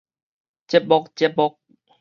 [0.67, 1.59] 節目節目